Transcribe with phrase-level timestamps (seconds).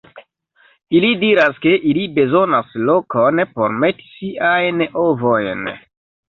[0.99, 5.63] Ili diras ke ili bezonas lokon por meti siajn ovojn.